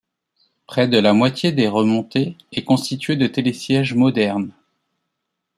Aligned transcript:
Près 0.65 0.87
de 0.87 0.97
la 0.97 1.13
moitié 1.13 1.51
des 1.51 1.67
remontées 1.67 2.35
est 2.53 2.63
constituée 2.63 3.17
de 3.17 3.27
télésièges 3.27 3.93
modernes. 3.93 4.51